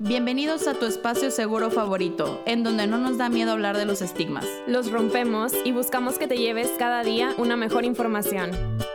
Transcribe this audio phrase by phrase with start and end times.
[0.00, 4.00] Bienvenidos a tu espacio seguro favorito, en donde no nos da miedo hablar de los
[4.00, 4.46] estigmas.
[4.68, 8.52] Los rompemos y buscamos que te lleves cada día una mejor información.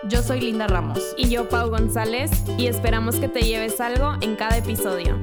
[0.07, 1.13] Yo soy Linda Ramos.
[1.17, 5.19] Y yo, Pau González, y esperamos que te lleves algo en cada episodio.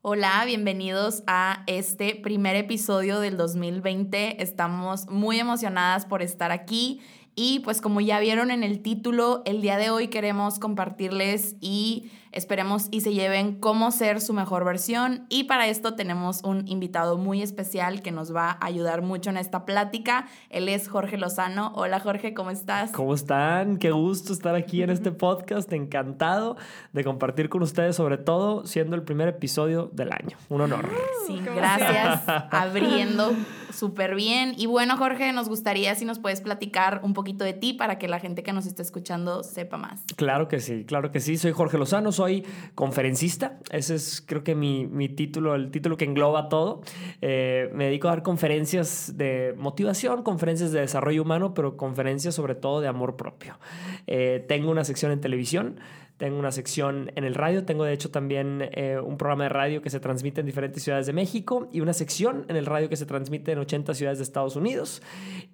[0.00, 4.42] Hola, bienvenidos a este primer episodio del 2020.
[4.42, 7.02] Estamos muy emocionadas por estar aquí
[7.34, 12.10] y pues como ya vieron en el título, el día de hoy queremos compartirles y
[12.32, 15.26] Esperemos y se lleven cómo ser su mejor versión.
[15.28, 19.36] Y para esto tenemos un invitado muy especial que nos va a ayudar mucho en
[19.36, 20.28] esta plática.
[20.48, 21.72] Él es Jorge Lozano.
[21.74, 22.92] Hola Jorge, ¿cómo estás?
[22.92, 23.78] ¿Cómo están?
[23.78, 25.72] Qué gusto estar aquí en este podcast.
[25.72, 26.56] Encantado
[26.92, 30.36] de compartir con ustedes, sobre todo siendo el primer episodio del año.
[30.48, 30.88] Un honor.
[31.26, 32.22] Sí, gracias.
[32.52, 33.32] Abriendo
[33.72, 34.54] súper bien.
[34.56, 38.08] Y bueno, Jorge, nos gustaría si nos puedes platicar un poquito de ti para que
[38.08, 40.04] la gente que nos está escuchando sepa más.
[40.16, 41.36] Claro que sí, claro que sí.
[41.36, 43.58] Soy Jorge Lozano soy conferencista.
[43.70, 46.82] Ese es creo que mi, mi título, el título que engloba todo.
[47.20, 52.54] Eh, me dedico a dar conferencias de motivación, conferencias de desarrollo humano, pero conferencias sobre
[52.54, 53.58] todo de amor propio.
[54.06, 55.80] Eh, tengo una sección en televisión
[56.20, 59.80] tengo una sección en el radio, tengo de hecho también eh, un programa de radio
[59.80, 62.96] que se transmite en diferentes ciudades de México y una sección en el radio que
[62.96, 65.00] se transmite en 80 ciudades de Estados Unidos.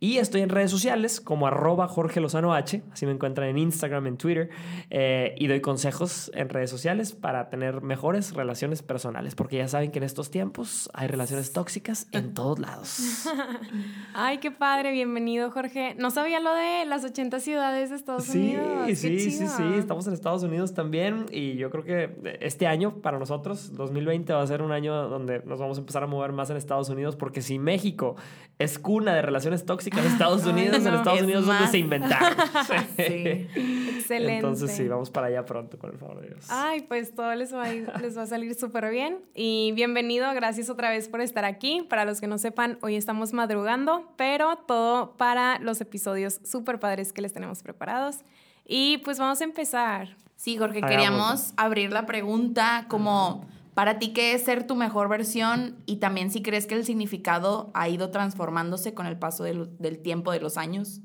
[0.00, 4.08] Y estoy en redes sociales como arroba Jorge Lozano H, así me encuentran en Instagram,
[4.08, 4.50] en Twitter,
[4.91, 9.92] eh, y doy consejos en redes sociales para tener mejores relaciones personales, porque ya saben
[9.92, 13.28] que en estos tiempos hay relaciones tóxicas en todos lados.
[14.14, 15.95] Ay, qué padre, bienvenido Jorge.
[15.97, 18.89] No sabía lo de las 80 ciudades de Estados Unidos.
[18.89, 22.96] Sí, sí, sí, sí, estamos en Estados Unidos también y yo creo que este año
[23.02, 26.32] para nosotros, 2020, va a ser un año donde nos vamos a empezar a mover
[26.32, 28.16] más en Estados Unidos porque si México
[28.58, 32.38] es cuna de relaciones tóxicas en Estados Unidos, en Estados Unidos es donde se inventaron.
[32.96, 33.48] sí.
[33.96, 34.36] Excelente.
[34.36, 36.46] Entonces sí, vamos para allá pronto, con el favor de Dios.
[36.48, 40.70] Ay, pues todo les va a, les va a salir súper bien y bienvenido, gracias
[40.70, 41.86] otra vez por estar aquí.
[41.88, 47.12] Para los que no sepan, hoy estamos madrugando, pero todo para los episodios súper padres
[47.12, 48.20] que les tenemos preparados.
[48.66, 50.16] Y pues vamos a empezar.
[50.36, 55.77] Sí, Jorge, queríamos abrir la pregunta como para ti qué es ser tu mejor versión
[55.86, 60.33] y también si crees que el significado ha ido transformándose con el paso del, tiempo,
[60.33, 61.01] de los años.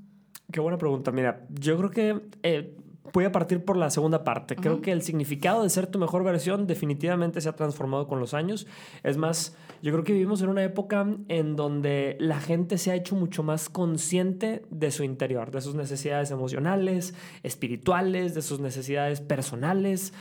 [0.51, 1.11] Qué buena pregunta.
[1.11, 2.77] Mira, yo creo que eh,
[3.13, 4.55] voy a partir por la segunda parte.
[4.55, 8.33] Creo que el significado de ser tu mejor versión definitivamente se ha transformado con los
[8.33, 8.67] años.
[9.03, 12.95] Es más, yo creo que vivimos en una época en donde la gente se ha
[12.95, 17.13] hecho mucho más consciente de su interior, de sus necesidades emocionales,
[17.43, 20.13] espirituales, de sus necesidades personales.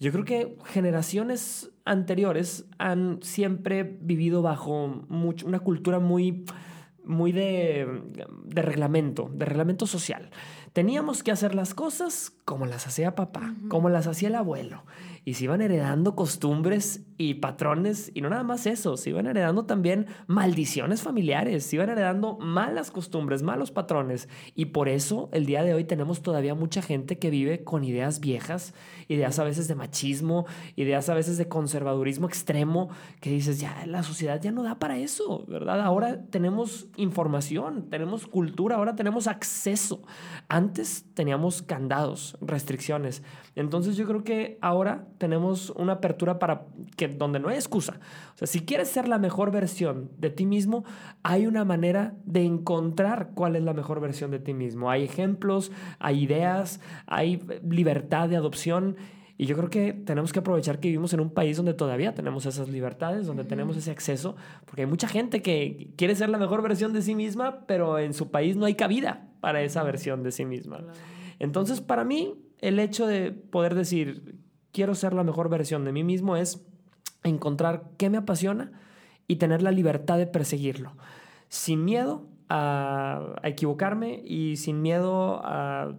[0.00, 6.44] Yo creo que generaciones anteriores han siempre vivido bajo una cultura muy
[7.08, 8.02] muy de,
[8.44, 10.28] de, reglamento, de reglamento social.
[10.78, 14.84] Teníamos que hacer las cosas como las hacía papá, como las hacía el abuelo.
[15.24, 19.64] Y se iban heredando costumbres y patrones, y no nada más eso, se iban heredando
[19.64, 24.28] también maldiciones familiares, se iban heredando malas costumbres, malos patrones.
[24.54, 28.20] Y por eso el día de hoy tenemos todavía mucha gente que vive con ideas
[28.20, 28.72] viejas,
[29.08, 30.46] ideas a veces de machismo,
[30.76, 32.90] ideas a veces de conservadurismo extremo,
[33.20, 35.80] que dices, ya la sociedad ya no da para eso, ¿verdad?
[35.80, 40.02] Ahora tenemos información, tenemos cultura, ahora tenemos acceso.
[40.48, 43.24] Antes teníamos candados, restricciones.
[43.56, 48.00] Entonces yo creo que ahora tenemos una apertura para que donde no hay excusa.
[48.34, 50.84] O sea, si quieres ser la mejor versión de ti mismo,
[51.22, 54.90] hay una manera de encontrar cuál es la mejor versión de ti mismo.
[54.90, 58.96] Hay ejemplos, hay ideas, hay libertad de adopción.
[59.36, 62.44] Y yo creo que tenemos que aprovechar que vivimos en un país donde todavía tenemos
[62.46, 64.34] esas libertades, donde tenemos ese acceso,
[64.64, 68.14] porque hay mucha gente que quiere ser la mejor versión de sí misma, pero en
[68.14, 70.84] su país no hay cabida para esa versión de sí misma.
[71.38, 74.34] Entonces, para mí, el hecho de poder decir,
[74.78, 76.64] quiero ser la mejor versión de mí mismo es
[77.24, 78.70] encontrar qué me apasiona
[79.26, 80.92] y tener la libertad de perseguirlo,
[81.48, 85.98] sin miedo a, equivocarme y sin miedo al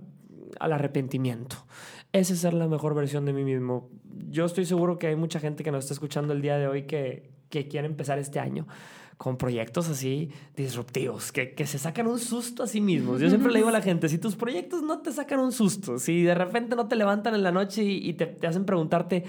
[0.61, 1.57] arrepentimiento.
[2.13, 3.89] Ese es ser la mejor versión de mí mismo.
[4.29, 6.83] Yo estoy seguro que hay mucha gente que nos está escuchando el día de hoy
[6.83, 8.65] que, que quiere empezar este año
[9.19, 13.19] con proyectos así disruptivos, que, que, se sacan un susto a sí mismos.
[13.19, 15.99] Yo siempre le digo a la gente, si tus proyectos no te sacan un susto,
[15.99, 19.25] si de repente no te levantan en la noche y, te, te, hacen preguntarte,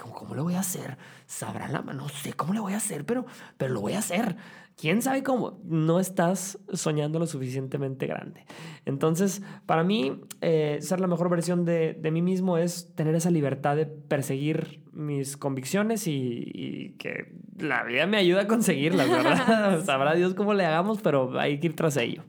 [0.00, 0.96] ¿cómo, ¿cómo lo voy a hacer?
[1.26, 2.04] ¿Sabrá la mano?
[2.04, 3.26] No sé cómo le voy a hacer, pero,
[3.58, 4.36] pero lo voy a hacer
[4.76, 8.44] quién sabe cómo, no estás soñando lo suficientemente grande.
[8.84, 13.76] Entonces, para mí, eh, ser la mejor versión de, mí mismo es tener esa libertad
[13.76, 19.82] de perseguir mis convicciones y, que la vida me ayuda a conseguirlas, ¿verdad?
[19.84, 22.22] Sabrá Dios cómo le hagamos, pero hay que ir tras ello.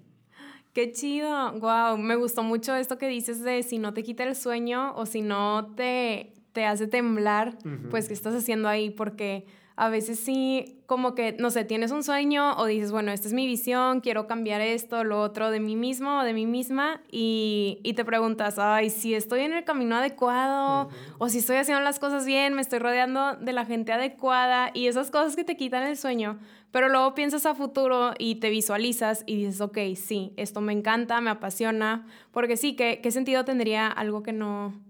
[0.73, 1.53] Qué chido.
[1.59, 5.05] Wow, me gustó mucho esto que dices de si no te quita el sueño o
[5.05, 7.57] si no te, te hace temblar,
[7.89, 9.47] pues qué estás haciendo ahí porque
[9.79, 13.33] a veces sí, como que, no sé, tienes un sueño o dices, bueno, esta es
[13.33, 17.79] mi visión, quiero cambiar esto, lo otro de mí mismo o de mí misma, y,
[17.83, 20.89] y te preguntas, ay, si estoy en el camino adecuado
[21.19, 24.87] o si estoy haciendo las cosas bien, me estoy rodeando de la gente adecuada y
[24.87, 26.39] esas cosas que te quitan el sueño,
[26.71, 31.21] pero luego piensas a futuro y te visualizas y dices, ok, sí, esto me encanta,
[31.21, 34.86] me apasiona, porque sí, ¿qué, qué sentido tendría algo que no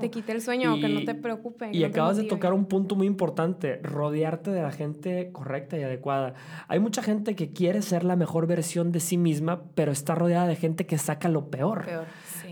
[0.00, 1.70] te quite el sueño, o que no te preocupe.
[1.72, 6.34] Y acabas de tocar un punto muy importante, rodearte de la gente correcta y adecuada.
[6.68, 10.46] Hay mucha gente que quiere ser la mejor versión de sí misma, pero está rodeada
[10.46, 11.86] de gente que saca lo peor.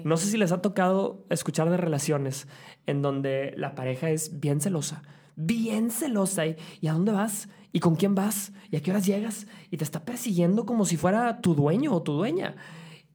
[0.04, 2.46] No sé si les ha tocado escuchar de relaciones
[2.86, 5.02] en donde la pareja es bien celosa,
[5.36, 6.46] bien celosa.
[6.46, 7.48] ¿Y, ¿y a dónde vas?
[7.72, 8.52] ¿Y con quién vas?
[8.70, 9.46] ¿Y a qué horas llegas?
[9.70, 12.54] Y te está persiguiendo como si fuera tu dueño o tu dueña.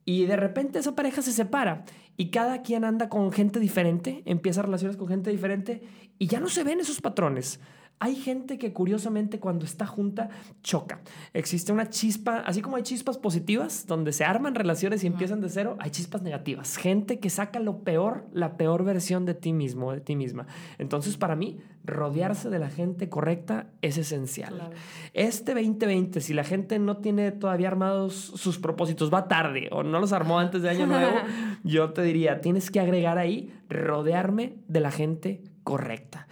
[0.03, 1.85] Y de repente esa pareja se separa
[2.19, 5.83] y cada quien anda con gente diferente, empieza relaciones con gente diferente
[6.17, 7.61] y ya no se ven esos patrones.
[8.01, 10.29] Hay gente que curiosamente cuando está junta
[10.63, 11.01] choca.
[11.33, 15.49] Existe una chispa, así como hay chispas positivas donde se arman relaciones y empiezan de
[15.49, 16.77] cero, hay chispas negativas.
[16.77, 20.47] Gente que saca lo peor, la peor versión de ti mismo, de ti misma.
[20.77, 24.69] Entonces para mí, rodearse de la gente correcta es esencial.
[25.13, 29.99] Este 2020, si la gente no tiene todavía armados sus propósitos, va tarde o no
[29.99, 31.17] los armó antes de Año Nuevo,
[31.63, 36.27] yo te diría, tienes que agregar ahí rodearme de la gente correcta.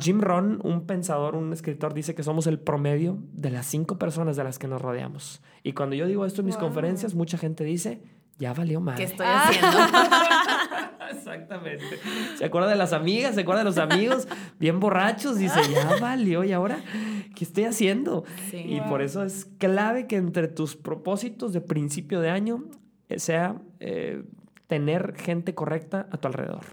[0.00, 4.36] Jim Rohn, un pensador, un escritor, dice que somos el promedio de las cinco personas
[4.36, 5.42] de las que nos rodeamos.
[5.62, 8.02] Y cuando yo digo esto en mis conferencias, mucha gente dice,
[8.38, 8.96] ya valió más.
[8.96, 9.78] ¿Qué estoy haciendo?
[11.10, 11.98] Exactamente.
[12.36, 14.28] Se acuerda de las amigas, se acuerda de los amigos,
[14.58, 16.78] bien borrachos, dice, ya valió, ¿y ahora
[17.34, 18.24] qué estoy haciendo?
[18.52, 22.64] y por eso es clave que entre tus propósitos de principio de año
[23.08, 24.24] eh, sea eh,
[24.66, 26.64] tener gente correcta a tu alrededor.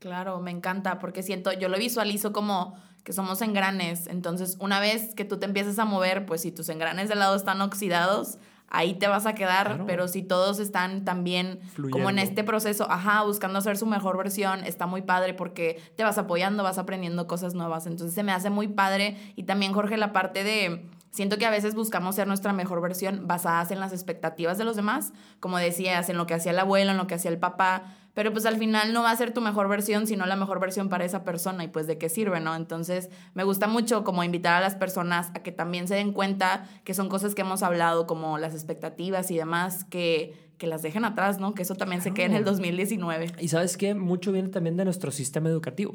[0.00, 2.74] Claro, me encanta porque siento, yo lo visualizo como
[3.04, 6.70] que somos engranes, entonces una vez que tú te empiezas a mover, pues si tus
[6.70, 8.38] engranes de lado están oxidados,
[8.68, 11.60] ahí te vas a quedar, pero si todos están también
[11.90, 16.02] como en este proceso, ajá, buscando hacer su mejor versión, está muy padre porque te
[16.02, 19.98] vas apoyando, vas aprendiendo cosas nuevas, entonces se me hace muy padre y también Jorge
[19.98, 23.92] la parte de Siento que a veces buscamos ser nuestra mejor versión basadas en las
[23.92, 27.16] expectativas de los demás, como decías, en lo que hacía el abuelo, en lo que
[27.16, 30.26] hacía el papá, pero pues al final no va a ser tu mejor versión, sino
[30.26, 32.54] la mejor versión para esa persona y pues de qué sirve, ¿no?
[32.54, 36.68] Entonces me gusta mucho como invitar a las personas a que también se den cuenta
[36.84, 41.06] que son cosas que hemos hablado, como las expectativas y demás, que que las dejen
[41.06, 41.54] atrás, ¿no?
[41.54, 43.32] Que eso también se quede en el 2019.
[43.40, 45.94] Y sabes que mucho viene también de nuestro sistema educativo.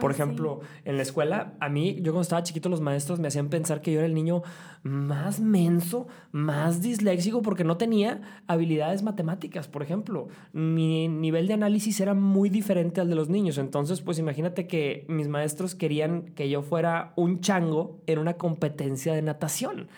[0.00, 3.50] Por ejemplo, en la escuela, a mí, yo cuando estaba chiquito, los maestros me hacían
[3.50, 4.42] pensar que yo era el niño
[4.82, 10.28] más menso, más disléxico, porque no tenía habilidades matemáticas, por ejemplo.
[10.54, 13.58] Mi nivel de análisis era muy diferente al de los niños.
[13.58, 19.12] Entonces, pues imagínate que mis maestros querían que yo fuera un chango en una competencia
[19.12, 19.88] de natación.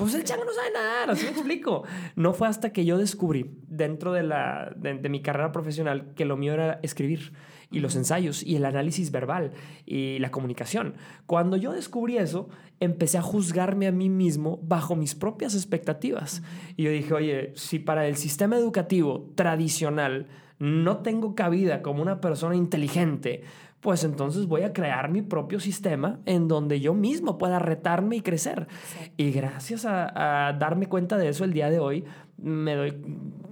[0.00, 1.84] Pues el chango no sabe nadar, así me explico.
[2.16, 6.38] No fue hasta que yo descubrí dentro de, la, de, mi carrera profesional que lo
[6.38, 7.34] mío era escribir
[7.70, 9.52] y los ensayos y el análisis verbal
[9.84, 10.94] y la comunicación.
[11.26, 12.48] Cuando yo descubrí eso,
[12.80, 16.42] empecé a juzgarme a mí mismo bajo mis propias expectativas.
[16.78, 22.22] Y yo dije, oye, si para el sistema educativo tradicional no tengo cabida como una
[22.22, 23.42] persona inteligente,
[23.80, 28.20] pues entonces voy a crear mi propio sistema en donde yo mismo pueda retarme y
[28.20, 28.68] crecer.
[29.16, 32.04] Y gracias a, darme cuenta de eso el día de hoy,
[32.36, 32.94] me doy,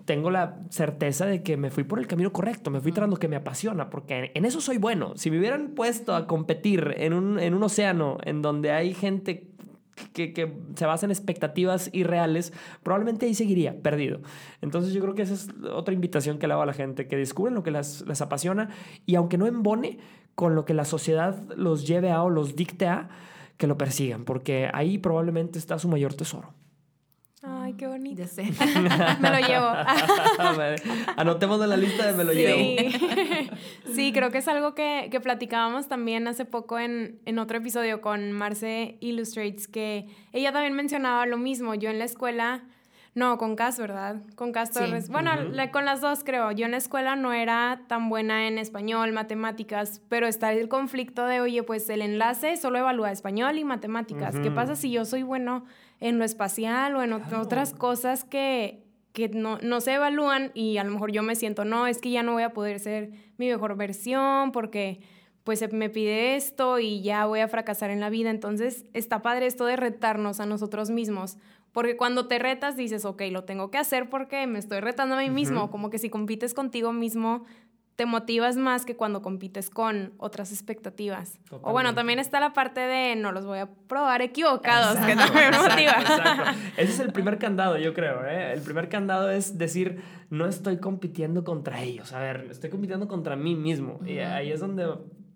[0.04, 3.28] tengo la certeza de que me fui por el camino correcto, me fui tratando que
[3.28, 5.12] me apasiona, porque en, eso soy bueno.
[5.16, 9.48] Si me hubieran puesto a competir en un, en un océano en donde hay gente
[10.12, 12.52] que, se basa en expectativas irreales,
[12.82, 14.20] probablemente ahí seguiría perdido.
[14.62, 17.16] Entonces yo creo que esa es otra invitación que le hago a la gente, que
[17.16, 18.70] descubren lo que les, les apasiona
[19.06, 19.98] y aunque no embone
[20.34, 23.08] con lo que la sociedad los lleve a o los dicte a,
[23.58, 26.54] que lo persigan, porque ahí probablemente está su mayor tesoro.
[27.42, 28.22] Ay, qué bonito.
[29.20, 29.66] me lo llevo.
[31.16, 32.90] Anotemos en la lista de me lo llevo.
[33.94, 38.00] sí, creo que es algo que, que platicábamos también hace poco en, en, otro episodio
[38.00, 41.74] con Marce Illustrates, que ella también mencionaba lo mismo.
[41.74, 42.64] Yo en la escuela,
[43.14, 44.16] no, con Cas, ¿verdad?
[44.34, 45.08] Con Cas Torres.
[45.08, 45.30] Bueno,
[45.70, 46.50] con las dos creo.
[46.50, 51.24] Yo en la escuela no era tan buena en español, matemáticas, pero está el conflicto
[51.26, 54.40] de, oye, pues el enlace solo evalúa español y matemáticas.
[54.40, 55.64] ¿Qué pasa si yo soy bueno?
[56.00, 60.84] En lo espacial o en otras cosas que, que no, no, se evalúan y a
[60.84, 63.48] lo mejor yo me siento, no, es que ya no voy a poder ser mi
[63.48, 65.00] mejor versión porque
[65.48, 68.28] pues me pide esto y ya voy a fracasar en la vida.
[68.28, 71.38] Entonces está padre esto de retarnos a nosotros mismos.
[71.72, 75.20] Porque cuando te retas dices, ok, lo tengo que hacer porque me estoy retando a
[75.20, 75.70] mí mismo.
[75.70, 77.44] Como que si compites contigo mismo,
[77.98, 81.40] te motivas más que cuando compites con otras expectativas.
[81.50, 85.50] O bueno, también está la parte de no los voy a probar equivocados, que también
[85.50, 86.54] me motiva.
[86.76, 88.24] Ese es el primer candado, yo creo.
[88.24, 88.52] ¿eh?
[88.52, 90.00] El primer candado es decir,
[90.30, 92.12] no estoy compitiendo contra ellos.
[92.12, 93.98] A ver, estoy compitiendo contra mí mismo.
[94.06, 94.86] Y ahí es donde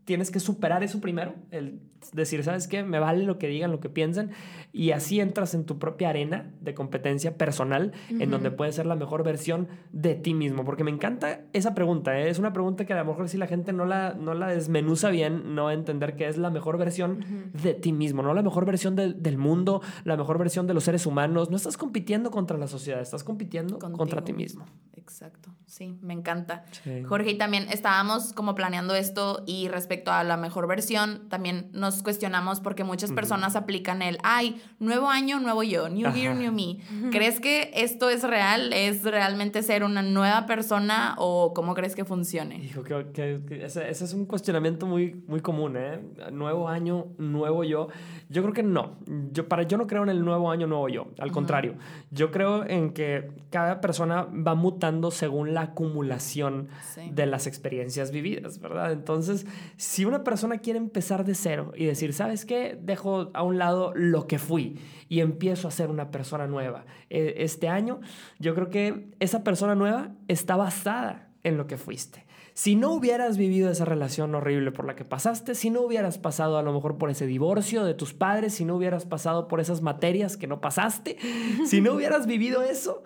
[0.04, 1.80] tienes que superar eso primero, el
[2.12, 2.82] decir, ¿sabes qué?
[2.82, 4.30] Me vale lo que digan, lo que piensen,
[4.72, 8.96] y así entras en tu propia arena de competencia personal, en donde puedes ser la
[8.96, 12.28] mejor versión de ti mismo, porque me encanta esa pregunta, ¿eh?
[12.28, 15.10] es una pregunta que a lo mejor si la gente no la, no la desmenuza
[15.10, 18.96] bien, no entender que es la mejor versión de ti mismo, no la mejor versión
[18.96, 23.00] del mundo, la mejor versión de los seres humanos, no estás compitiendo contra la sociedad,
[23.00, 24.64] estás compitiendo contra ti mismo.
[24.94, 26.64] Exacto, sí, me encanta.
[27.06, 31.91] Jorge, y también estábamos como planeando esto y respecto a la mejor versión, también nos
[32.02, 36.78] cuestionamos porque muchas personas aplican el, ay, nuevo año, nuevo yo, new year, new me.
[37.10, 38.72] ¿Crees que esto es real?
[38.72, 42.64] ¿Es realmente ser una nueva persona o cómo crees que funcione?
[42.64, 46.00] Hijo, que, ese, ese, es un cuestionamiento muy, muy común, ¿eh?
[46.30, 47.88] Nuevo año, nuevo yo.
[48.28, 48.98] Yo creo que no.
[49.32, 51.08] Yo, para, yo no creo en el nuevo año, nuevo yo.
[51.18, 51.74] Al contrario,
[52.10, 56.68] yo creo en que cada persona va mutando según la acumulación
[57.10, 58.92] de las experiencias vividas, ¿verdad?
[58.92, 59.46] Entonces,
[59.76, 62.78] si una persona quiere empezar de cero y decir, ¿sabes qué?
[62.80, 67.34] Dejo a un lado lo que fui y empiezo a ser una persona nueva e,
[67.38, 68.00] este año,
[68.38, 72.24] yo creo que esa persona nueva está basada en lo que fuiste.
[72.54, 76.56] Si no hubieras vivido esa relación horrible por la que pasaste, si no hubieras pasado
[76.56, 79.82] a lo mejor por ese divorcio de tus padres, si no hubieras pasado por esas
[79.82, 81.16] materias que no pasaste,
[81.66, 83.02] si no hubieras vivido eso,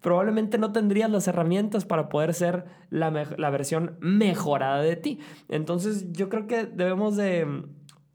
[0.00, 3.10] probablemente no tendrías las herramientas para poder ser la,
[3.50, 5.18] versión mejorada de ti.
[5.48, 7.64] Entonces yo creo que debemos de...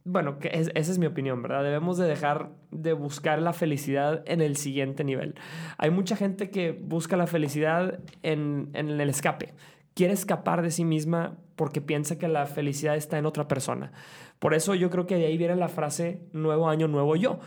[0.05, 1.63] Bueno, que esa es mi opinión, ¿verdad?
[1.63, 5.35] Debemos de dejar de buscar la felicidad en el siguiente nivel.
[5.77, 9.53] Hay mucha gente que busca la felicidad en, el escape.
[9.93, 13.93] Quiere escapar de sí misma porque piensa que la felicidad está en otra persona.
[14.39, 17.39] Por eso yo creo que de ahí viene la frase nuevo año, nuevo yo.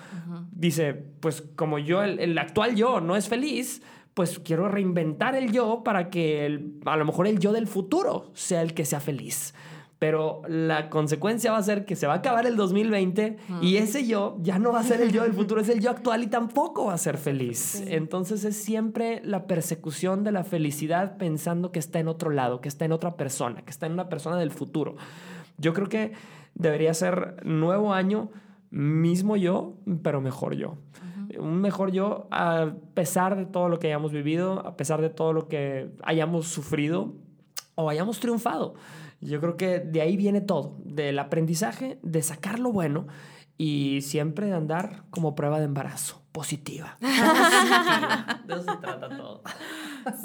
[0.51, 3.83] Dice, pues como yo, el, actual yo no es feliz,
[4.15, 8.31] pues quiero reinventar el yo para que el, a lo mejor el yo del futuro
[8.33, 9.53] sea el que sea feliz.
[10.07, 14.07] Pero la consecuencia va a ser que se va a acabar el 2020 y ese
[14.07, 16.29] yo ya no va a ser el yo del futuro, es el yo actual y
[16.29, 17.83] tampoco va a ser feliz.
[17.89, 22.69] Entonces es siempre la persecución de la felicidad pensando que está en otro lado, que
[22.69, 24.95] está en otra persona, que está en una persona del futuro.
[25.59, 26.13] Yo creo que
[26.55, 28.31] debería ser nuevo año,
[28.71, 30.77] mismo yo, pero mejor yo
[31.41, 35.33] un mejor yo a pesar de todo lo que hayamos vivido, a pesar de todo
[35.33, 37.13] lo que hayamos sufrido
[37.75, 38.75] o hayamos triunfado.
[39.21, 43.07] Yo creo que de ahí viene todo, del aprendizaje, de sacar lo bueno
[43.59, 46.99] y siempre de andar como prueba de embarazo, positiva.
[48.47, 49.43] De eso se trata todo.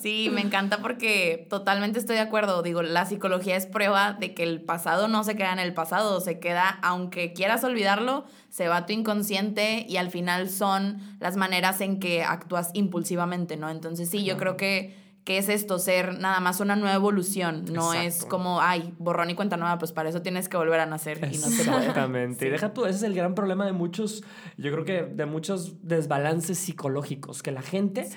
[0.02, 2.62] Sí, me encanta porque totalmente estoy de acuerdo.
[2.62, 6.20] Digo, la psicología es prueba de que el pasado no se queda en el pasado,
[6.20, 11.36] se queda, aunque quieras olvidarlo, se va a tu inconsciente y al final son las
[11.36, 13.70] maneras en que actúas impulsivamente, ¿no?
[13.70, 15.80] Entonces sí, yo creo que ¿qué es esto?
[15.80, 17.66] Ser nada más una nueva evolución.
[17.72, 20.86] No es como, ay, borrón y cuenta nueva, pues para eso tienes que volver a
[20.86, 21.80] nacer y no se puede.
[21.80, 22.48] Exactamente.
[22.48, 24.24] Y deja tú, ese es el gran problema de muchos,
[24.58, 28.10] yo creo que de muchos desbalances psicológicos, que la gente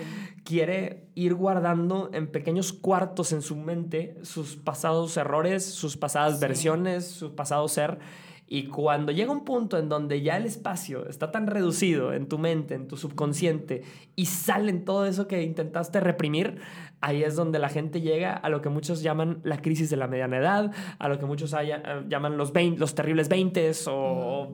[0.45, 7.07] quiere ir guardando en pequeños cuartos en su mente sus pasados errores, sus pasadas versiones,
[7.07, 7.99] su pasado ser.
[8.47, 12.39] Y cuando llega un punto en donde ya el espacio está tan reducido en tu
[12.39, 13.83] mente, en tu subconsciente,
[14.17, 16.61] y salen todo eso que intentaste reprimir,
[17.05, 20.09] ahí es donde la gente llega a lo que muchos llaman la crisis de la
[20.09, 24.53] mediana edad, a lo que muchos eh, llaman los, los terribles 20 o,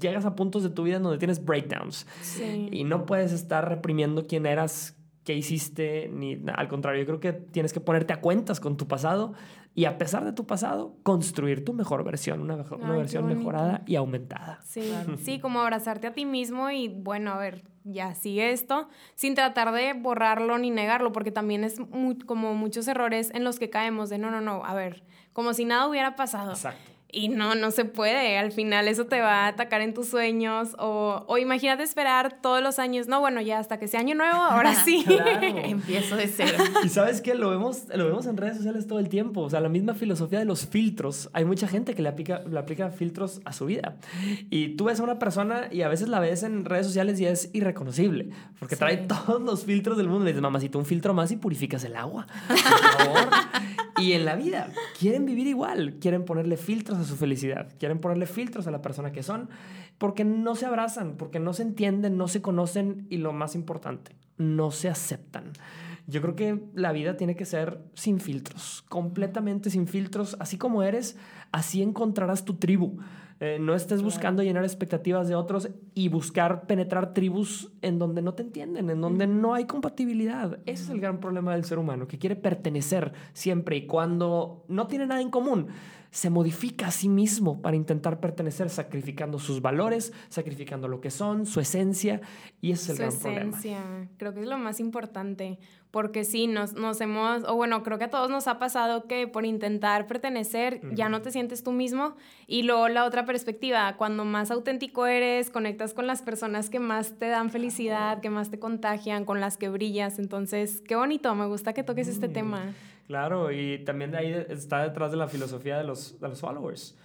[0.00, 2.06] llegas a puntos de tu vida en donde tienes breakdowns.
[2.72, 7.32] Y no puedes estar reprimiendo quién eras, qué hiciste, ni al contrario, yo creo que
[7.32, 9.34] tienes que ponerte a cuentas con tu pasado
[9.74, 13.82] y a pesar de tu pasado, construir tu mejor versión, una, mejor, una versión mejorada
[13.86, 14.60] y aumentada.
[14.64, 19.34] Sí, sí, como abrazarte a ti mismo y bueno, a ver, ya sigue esto, sin
[19.34, 21.80] tratar de borrarlo ni negarlo, porque también es
[22.26, 25.64] como muchos errores en los que caemos de no, no, no, a ver, como si
[25.64, 26.52] nada hubiera pasado.
[26.52, 26.91] Exacto.
[27.14, 28.38] Y no, no se puede.
[28.38, 30.74] Al final eso te va a atacar en tus sueños.
[30.78, 33.06] O, o imagínate esperar todos los años.
[33.06, 35.04] No, bueno, ya hasta que sea año nuevo, ahora sí.
[35.42, 36.56] Empiezo de cero.
[36.82, 39.42] Y sabes que lo vemos, lo vemos en redes sociales todo el tiempo.
[39.42, 41.28] O sea, la misma filosofía de los filtros.
[41.34, 43.96] Hay mucha gente que le aplica, le aplica filtros a su vida.
[44.48, 47.26] Y tú ves a una persona y a veces la ves en redes sociales y
[47.26, 48.30] es irreconocible.
[48.58, 50.24] Porque trae todos los filtros del mundo.
[50.24, 52.26] Le dices, mamacita, un filtro más y purificas el agua.
[52.48, 52.56] Por
[53.04, 53.28] favor.
[53.98, 54.68] Y en la vida
[54.98, 59.12] quieren vivir igual, quieren ponerle filtros a su felicidad, quieren ponerle filtros a la persona
[59.12, 59.48] que son,
[59.98, 64.16] porque no se abrazan, porque no se entienden, no se conocen y lo más importante,
[64.38, 65.52] no se aceptan.
[66.06, 70.82] Yo creo que la vida tiene que ser sin filtros, completamente sin filtros, así como
[70.82, 71.16] eres,
[71.52, 72.98] así encontrarás tu tribu.
[73.44, 78.34] Eh, no estés buscando llenar expectativas de otros y buscar penetrar tribus en donde no
[78.34, 80.60] te entienden, en donde no hay compatibilidad.
[80.64, 84.86] Ese es el gran problema del ser humano, que quiere pertenecer siempre y cuando no
[84.86, 85.66] tiene nada en común
[86.12, 91.46] se modifica a sí mismo para intentar pertenecer, sacrificando sus valores, sacrificando lo que son,
[91.46, 92.20] su esencia,
[92.60, 94.08] y ese es el su gran esencia.
[94.18, 95.58] Creo que es lo más importante,
[95.90, 99.26] porque sí, nos, nos hemos, o bueno, creo que a todos nos ha pasado que
[99.26, 102.14] por intentar pertenecer ya no te sientes tú mismo,
[102.46, 107.18] y luego la otra perspectiva, cuando más auténtico eres, conectas con las personas que más
[107.18, 111.46] te dan felicidad, que más te contagian, con las que brillas, entonces, qué bonito, me
[111.46, 112.74] gusta que toques este tema.
[113.06, 116.96] Claro, y también de ahí está detrás de la filosofía de los, de los followers.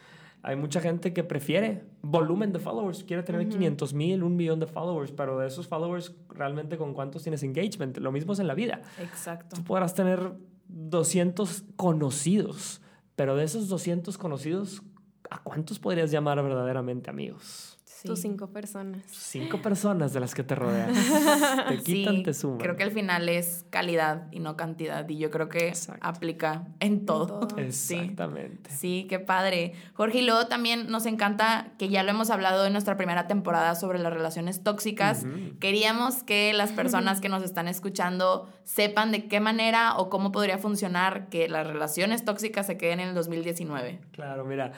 [0.44, 4.68] Hay mucha gente que prefiere volumen de followers, quiere tener 500 mil, un millón de
[4.68, 7.98] followers, pero de esos followers, realmente con cuántos tienes engagement.
[7.98, 8.82] Lo mismo es en la vida.
[9.02, 9.56] Exacto.
[9.58, 10.34] Tú podrás tener
[10.68, 12.82] 200 conocidos,
[13.16, 14.84] pero de esos 200 conocidos,
[15.30, 17.77] ¿a cuántos podrías llamar verdaderamente amigos?
[18.04, 19.02] Tus cinco personas.
[19.08, 20.94] Cinco personas de las que te rodean.
[21.70, 22.60] te quitan, te suman.
[22.60, 25.08] Creo que al final es calidad y no cantidad.
[25.10, 27.48] Y yo creo que aplica en todo.
[27.58, 28.70] Exactamente.
[28.70, 29.08] Sí.
[29.10, 29.74] qué padre.
[29.94, 33.76] Jorge, y luego también nos encanta que ya lo hemos hablado en nuestra primera temporada
[33.76, 35.26] sobre las relaciones tóxicas.
[35.60, 40.58] Queríamos que las personas que nos están escuchando sepan de qué manera o cómo podría
[40.58, 44.02] funcionar que las relaciones tóxicas se queden en el 2019.
[44.12, 44.72] Claro, mira,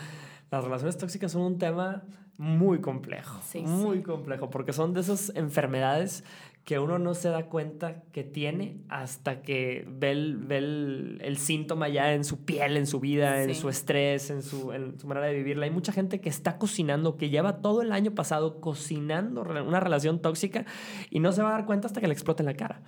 [0.51, 2.03] las relaciones tóxicas son un tema
[2.37, 3.41] muy complejo.
[3.65, 6.23] muy complejo, porque son de esas enfermedades
[6.63, 12.13] que uno no se da cuenta que tiene hasta que ve el, el, síntoma ya
[12.13, 15.33] en su piel, en su vida, en su estrés, en su, en su manera de
[15.33, 15.65] vivirla.
[15.65, 20.21] Hay mucha gente que está cocinando, que lleva todo el año pasado cocinando una relación
[20.21, 20.65] tóxica
[21.09, 22.83] y no se va a dar cuenta hasta que le explote en la cara.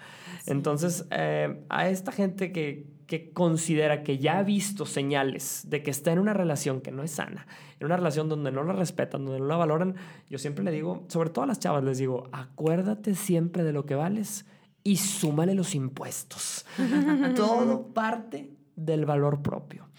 [0.46, 5.92] Entonces, eh, a esta gente que, que considera que ya ha visto señales de que
[5.92, 7.46] está en una relación que no es sana,
[7.78, 9.96] en una relación donde no la respetan, donde no la valoran,
[10.30, 13.86] yo siempre le digo, sobre todo a las chavas les digo, acuérdate siempre de lo
[13.86, 14.46] que vales
[14.82, 16.66] y súmale los impuestos.
[17.36, 19.90] Todo parte del valor propio.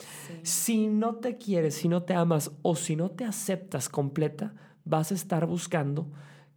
[0.43, 4.55] Si no te quieres, si no te amas o si no te aceptas completa,
[4.87, 6.11] vas a estar buscando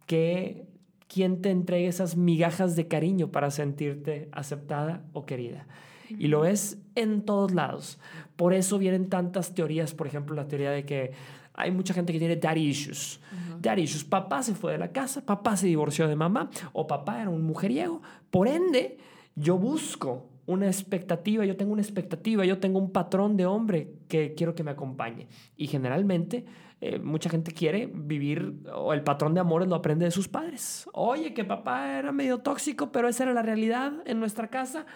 [0.06, 0.66] que
[1.06, 5.66] quien te entregue esas migajas de cariño para sentirte aceptada o querida.
[6.10, 7.98] Y lo ves en todos lados.
[8.36, 11.12] Por eso vienen tantas teorías, por ejemplo, la teoría de que
[11.54, 13.20] hay mucha gente que tiene daddy issues.
[13.60, 14.04] Daddy issues.
[14.04, 17.42] Papá se fue de la casa, papá se divorció de mamá o papá era un
[17.42, 18.02] mujeriego.
[18.30, 18.98] Por ende,
[19.34, 24.34] yo busco una expectativa, yo tengo una expectativa, yo tengo un patrón de hombre que
[24.34, 25.26] quiero que me acompañe.
[25.56, 26.44] Y generalmente
[26.80, 30.88] eh, mucha gente quiere vivir, o el patrón de amores lo aprende de sus padres.
[30.92, 34.86] Oye, que papá era medio tóxico, pero esa era la realidad en nuestra casa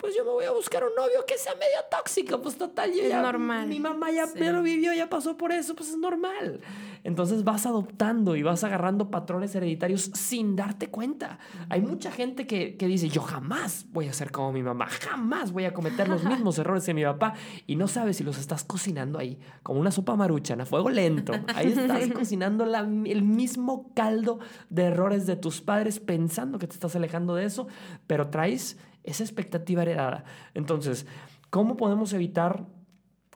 [0.00, 3.02] pues yo me voy a buscar un novio que sea medio tóxico, pues total, yo
[3.02, 3.68] es normal.
[3.68, 6.60] Mi mamá ya, lo vivió, ya pasó por eso, pues es normal.
[7.04, 11.38] Entonces vas adoptando y vas agarrando patrones hereditarios sin darte cuenta.
[11.68, 15.52] Hay mucha gente que, que, dice, yo jamás voy a ser como mi mamá, jamás
[15.52, 17.34] voy a cometer los mismos errores que mi papá,
[17.66, 21.32] y no sabes si los estás cocinando ahí, como una sopa maruchan, a fuego lento.
[21.54, 26.74] Ahí estás cocinando la, el mismo caldo de errores de tus padres pensando que te
[26.74, 27.66] estás alejando de eso,
[28.06, 30.24] pero traes esa expectativa heredada.
[30.54, 31.06] Entonces,
[31.50, 32.66] ¿cómo podemos evitar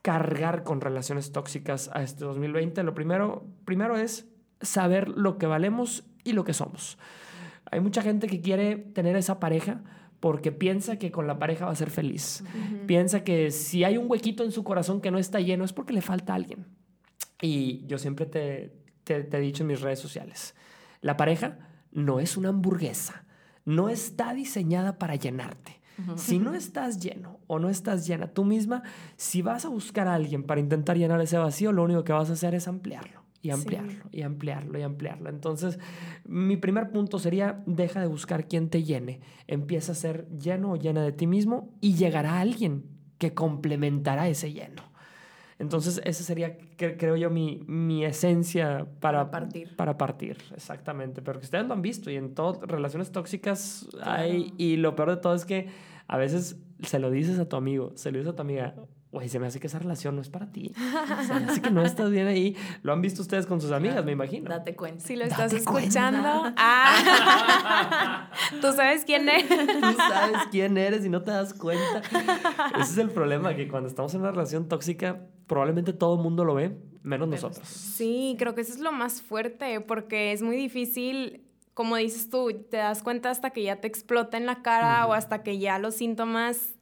[0.05, 2.83] cargar con relaciones tóxicas a este 2020?
[2.83, 4.29] Lo primero, primero es
[4.61, 6.99] saber lo que valemos y lo que somos.
[7.71, 9.83] Hay mucha gente que quiere tener esa pareja
[10.21, 12.45] porque piensa que con la pareja va a ser feliz.
[12.87, 15.95] Piensa que si hay un huequito en su corazón que no está lleno es porque
[15.95, 16.67] le falta alguien.
[17.41, 20.55] Y yo siempre te, te he dicho en mis redes sociales,
[21.01, 21.59] la pareja
[21.91, 23.25] no es una hamburguesa
[23.65, 25.81] no está diseñada para llenarte.
[26.17, 28.83] Si no estás lleno o no estás llena tú misma,
[29.17, 32.31] si vas a buscar a alguien para intentar llenar ese vacío, lo único que vas
[32.31, 35.29] a hacer es ampliarlo y ampliarlo y ampliarlo y ampliarlo.
[35.29, 35.79] Entonces,
[36.25, 40.77] mi primer punto sería, deja de buscar quien te llene, empieza a ser lleno o
[40.77, 42.85] llena de ti mismo y llegará alguien
[43.19, 44.94] que complementará ese lleno.
[45.59, 49.77] Entonces, esa sería, creo yo, mi, mi esencia para, partir.
[49.77, 51.23] Para partir, exactamente.
[51.23, 54.53] Pero que ustedes lo han visto y en todas relaciones tóxicas hay.
[54.59, 55.69] Y lo peor de todo es que
[56.09, 58.75] a veces se lo dices a tu amigo, se lo dices a tu amiga
[59.15, 60.75] güey, se me hace que esa relación no es para ti.
[61.27, 62.57] Se me hace que no estás bien ahí.
[62.83, 64.51] Lo han visto ustedes con sus amigas, me imagino.
[64.51, 65.05] Date cuenta.
[65.05, 66.53] Si lo estás escuchando.
[66.57, 68.31] Ah.
[68.61, 69.49] Tú sabes quién eres.
[69.49, 72.03] Tú sabes quién eres y no te das cuenta.
[72.79, 76.45] Ese es el problema, que cuando estamos en una relación tóxica, probablemente todo el mundo
[76.45, 77.67] lo ve, menos nosotros.
[77.69, 82.53] Sí, creo que eso es lo más fuerte, porque es muy difícil como dices tú,
[82.71, 85.79] te das cuenta hasta que ya te explota en la cara o hasta que ya
[85.81, 86.75] los síntomas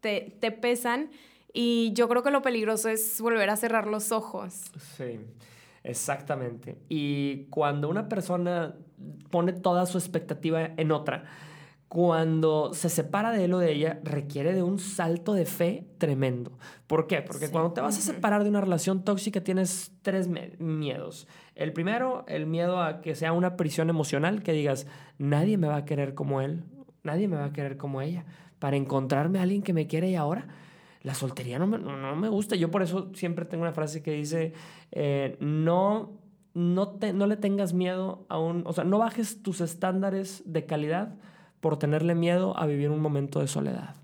[0.00, 1.10] te, te, pesan.
[1.58, 4.70] Y yo creo que lo peligroso es volver a cerrar los ojos.
[4.94, 5.20] Sí,
[5.84, 6.76] exactamente.
[6.90, 8.76] Y cuando una persona
[9.30, 11.24] pone toda su expectativa en otra,
[11.88, 16.52] cuando se separa de él o de ella, requiere de un salto de fe tremendo.
[16.86, 17.22] ¿Por qué?
[17.22, 21.26] Porque cuando te vas a separar de una relación tóxica tienes tres miedos.
[21.54, 25.76] El primero, el miedo a que sea una prisión emocional, que digas, nadie me va
[25.76, 26.64] a querer como él,
[27.02, 28.26] nadie me va a querer como ella.
[28.58, 30.48] Para encontrarme a alguien que me quiere y ahora,
[31.06, 32.56] la soltería no me, no, me gusta.
[32.56, 34.54] Yo por eso siempre tengo una frase que dice,
[34.90, 36.18] eh, no,
[36.52, 40.66] no, te, no le tengas miedo a un, o sea, no bajes tus estándares de
[40.66, 41.14] calidad
[41.60, 43.94] por tenerle miedo a vivir un momento de soledad.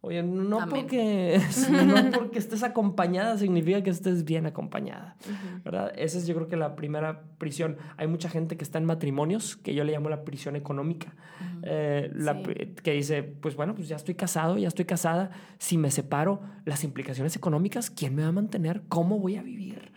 [0.00, 5.16] Oye, no porque, no porque estés acompañada significa que estés bien acompañada,
[5.64, 5.92] ¿verdad?
[5.96, 7.78] Esa es yo creo que la primera prisión.
[7.96, 11.16] Hay mucha gente que está en matrimonios, que yo le llamo la prisión económica,
[11.64, 12.12] eh,
[12.82, 16.84] que dice, pues bueno, pues ya estoy casado, ya estoy casada, si me separo, las
[16.84, 18.82] implicaciones económicas, ¿quién me va a mantener?
[18.88, 19.90] ¿Cómo voy a vivir?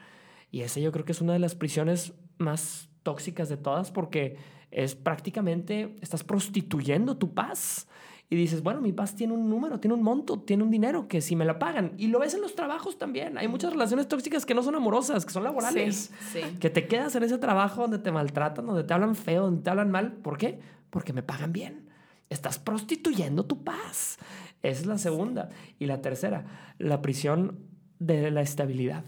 [0.50, 4.38] Y esa yo creo que es una de las prisiones más tóxicas de todas porque
[4.72, 7.88] es prácticamente, estás prostituyendo tu paz.
[8.32, 11.20] Y dices, bueno, mi paz tiene un número, tiene un monto, tiene un dinero que
[11.20, 11.92] si me la pagan.
[11.98, 13.38] Y lo ves en los trabajos también.
[13.38, 16.14] Hay muchas relaciones tóxicas que no son amorosas, que son laborales.
[16.62, 19.70] Que te quedas en ese trabajo donde te maltratan, donde te hablan feo, donde te
[19.70, 20.14] hablan mal.
[20.14, 20.62] ¿Por qué?
[20.90, 21.90] Porque me pagan bien.
[22.30, 24.18] Estás prostituyendo tu paz.
[24.64, 25.50] Esa es la segunda.
[25.78, 26.46] Y la tercera,
[26.78, 27.60] la prisión
[28.00, 29.04] de la estabilidad.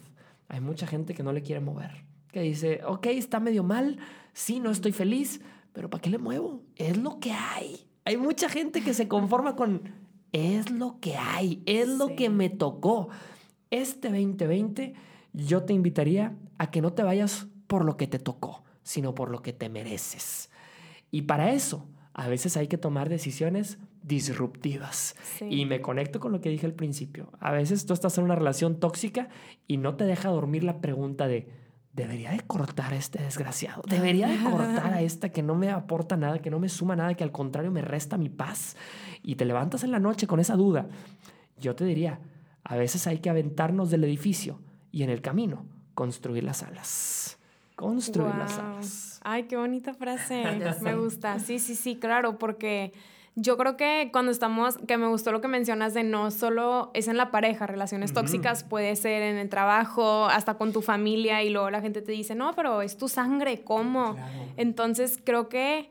[0.50, 2.04] Hay mucha gente que no le quiere mover.
[2.34, 4.00] Que dice, ok, está medio mal,
[4.34, 5.40] sí, no estoy feliz,
[5.72, 6.62] pero ¿para qué le muevo?
[6.76, 7.88] Es lo que hay.
[8.06, 9.94] Hay mucha gente que se conforma con,
[10.32, 13.10] es lo que hay, es lo que me tocó.
[13.70, 14.94] Este 2020
[15.34, 19.30] yo te invitaría a que no te vayas por lo que te tocó, sino por
[19.30, 20.50] lo que te mereces.
[21.12, 25.16] Y para eso, a veces hay que tomar decisiones disruptivas.
[25.50, 27.32] Y me conecto con lo que dije al principio.
[27.40, 29.30] A veces tú estás en una relación tóxica
[29.68, 31.48] y no te deja dormir la pregunta de,
[31.94, 36.18] debería de cortar a este desgraciado, debería de cortar a esta que no me aporta
[36.18, 38.76] nada, que no me suma nada, que al contrario me resta mi paz.
[39.22, 40.88] Y te levantas en la noche con esa duda.
[41.60, 42.20] Yo te diría,
[42.64, 44.60] a veces hay que aventarnos del edificio
[44.92, 47.38] y en el camino construir las alas.
[47.76, 49.20] Construir las alas.
[49.24, 50.44] Ay, qué bonita frase.
[50.82, 51.40] me gusta.
[51.40, 52.92] Sí, sí, sí, claro, porque
[53.36, 57.08] yo creo que cuando estamos, que me gustó lo que mencionas de no solo es
[57.08, 61.50] en la pareja, relaciones tóxicas puede ser en el trabajo, hasta con tu familia y
[61.50, 64.16] luego la gente te dice, no, pero es tu sangre, ¿cómo?
[64.56, 65.90] Entonces creo que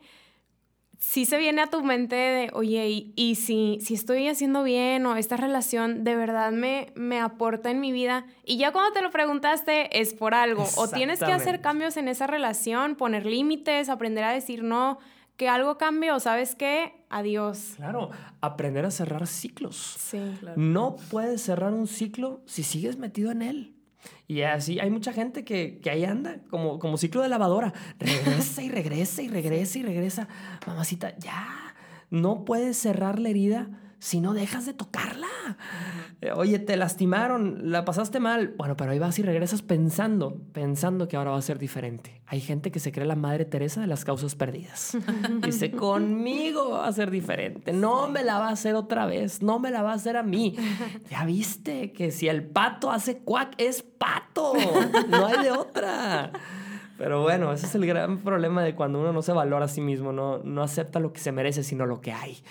[0.98, 5.16] sí se viene a tu mente de, oye, y, si, si estoy haciendo bien o
[5.16, 9.10] esta relación de verdad me, me aporta en mi vida, y ya cuando te lo
[9.10, 14.22] preguntaste es por algo, o tienes que hacer cambios en esa relación, poner límites, aprender
[14.22, 15.00] a decir no
[15.42, 17.04] que algo cambió, ¿sabes qué?
[17.10, 17.72] Adiós.
[17.74, 19.96] Claro, aprender a cerrar ciclos.
[19.98, 20.54] Sí, claro.
[20.56, 23.76] No puedes cerrar un ciclo si sigues metido en él.
[24.28, 27.72] Y así hay mucha gente que, que, ahí anda, como, como ciclo de lavadora.
[27.98, 30.28] Regresa y regresa y regresa y regresa.
[30.64, 31.74] Mamacita, ya.
[32.08, 35.28] No puedes cerrar la herida si no dejas de tocarla.
[36.20, 38.52] Eh, oye, te lastimaron, la pasaste mal.
[38.58, 42.20] Bueno, pero ahí vas y regresas pensando, pensando que ahora va a ser diferente.
[42.26, 44.98] Hay gente que se cree la madre Teresa de las causas perdidas.
[45.44, 47.72] Dice, conmigo va a ser diferente.
[47.72, 49.40] No me la va a hacer otra vez.
[49.40, 50.56] No me la va a hacer a mí.
[51.08, 54.54] Ya viste que si el pato hace cuac, es pato.
[55.08, 56.32] No hay de otra.
[56.98, 59.80] Pero bueno, ese es el gran problema de cuando uno no se valora a sí
[59.80, 62.42] mismo, no, no acepta lo que se merece, sino lo que hay.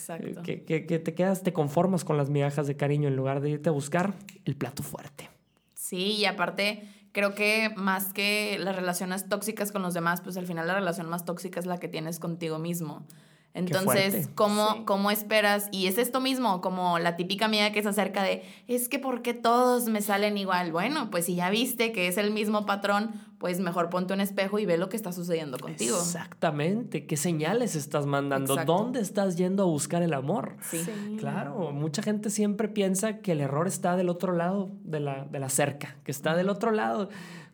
[0.00, 0.42] Exacto.
[0.42, 3.68] Que, que, te quedas, te conformas con las migajas de cariño en lugar de irte
[3.68, 5.28] a buscar el plato fuerte.
[5.74, 10.46] Sí, y aparte, creo que más que las relaciones tóxicas con los demás, pues al
[10.46, 13.06] final la relación más tóxica es la que tienes contigo mismo.
[13.52, 15.68] Entonces, ¿cómo, ¿cómo esperas?
[15.72, 19.22] Y es esto mismo, como la típica amiga que es acerca de, es que ¿por
[19.22, 20.70] qué todos me salen igual?
[20.70, 24.58] Bueno, pues si ya viste que es el mismo patrón, pues mejor ponte un espejo
[24.58, 25.96] y ve lo que está sucediendo contigo.
[25.96, 27.06] Exactamente.
[27.06, 28.54] ¿Qué señales estás mandando?
[28.64, 30.56] ¿Dónde estás yendo a buscar el amor?
[30.60, 30.84] Sí.
[31.18, 35.40] Claro, mucha gente siempre piensa que el error está del otro lado de la, de
[35.40, 37.08] la cerca, que está del otro lado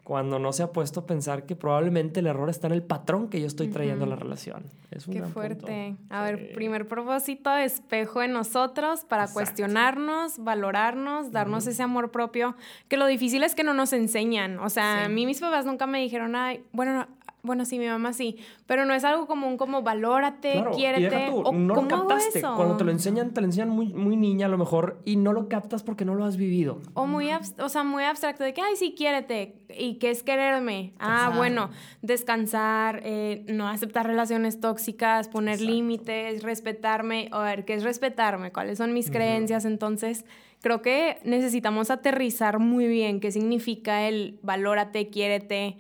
[0.07, 3.29] cuando no se ha puesto a pensar que probablemente el error está en el patrón
[3.29, 4.63] que yo estoy trayendo a la relación.
[4.93, 5.97] Es Qué fuerte.
[6.11, 12.55] A ver, primer propósito, espejo en nosotros para cuestionarnos, valorarnos, darnos ese amor propio,
[12.87, 14.61] que lo difícil es que no nos enseñan.
[14.61, 17.09] O sea, a mí mis papás nunca me dijeron, ay, bueno,
[17.47, 21.31] bueno, sí, mi mamá sí, pero no es algo común como valórate, claro, quiérete.
[21.33, 22.43] o, no lo captaste.
[22.43, 25.33] Cuando te lo enseñan, te lo enseñan muy, muy niña a lo mejor y no
[25.33, 26.81] lo captas porque no lo has vivido.
[26.95, 29.57] O muy, o sea, muy abstracto de que, ay, sí, quiérete.
[29.79, 30.93] ¿Y qué es quererme?
[30.99, 31.71] Ah, bueno,
[32.03, 37.29] descansar, eh, no aceptar relaciones tóxicas, poner límites, respetarme.
[37.33, 38.53] A ver, ¿qué es respetarme?
[38.53, 39.65] ¿Cuáles son mis creencias?
[39.65, 40.25] Entonces,
[40.61, 45.77] creo que necesitamos aterrizar muy bien qué significa el valórate, quiérete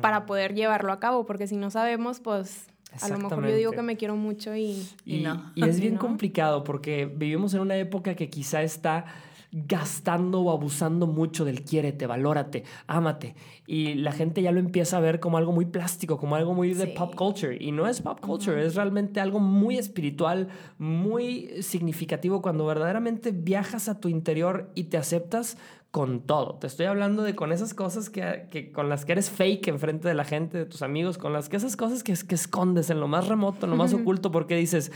[0.00, 2.66] para poder llevarlo a cabo, porque si no sabemos, pues
[3.00, 5.52] a lo mejor yo digo que me quiero mucho y, y, no.
[5.54, 9.06] Y es bien complicado porque vivimos en una época que quizá está
[9.52, 13.34] gastando o abusando mucho del quiérete, valórate, ámate.
[13.66, 16.72] Y la gente ya lo empieza a ver como algo muy plástico, como algo muy
[16.72, 17.56] de pop culture.
[17.60, 22.40] Y no es pop culture, es realmente algo muy espiritual, muy significativo.
[22.40, 25.58] Cuando verdaderamente viajas a tu interior y te aceptas
[25.92, 26.54] con todo.
[26.54, 30.08] Te estoy hablando de con esas cosas que, que, con las que eres fake enfrente
[30.08, 32.98] de la gente, de tus amigos, con las que esas cosas que, que escondes en
[32.98, 34.90] lo más remoto, en lo más oculto, porque dices,